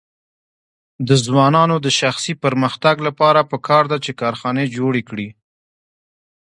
[1.07, 5.29] د ځوانانو د شخصي پرمختګ لپاره پکار ده چې کارخانې جوړې کړي.